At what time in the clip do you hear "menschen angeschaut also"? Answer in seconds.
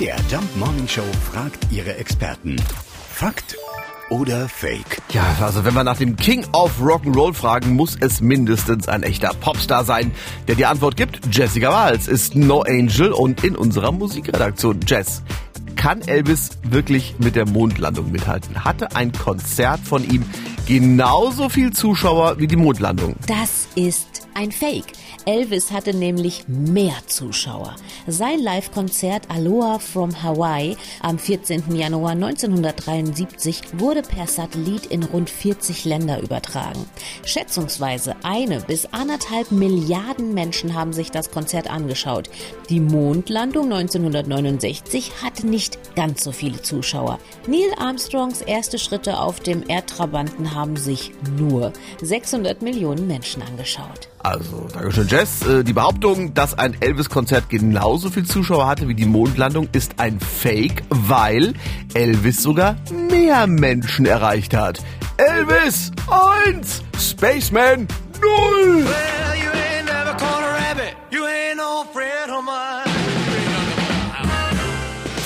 53.06-54.68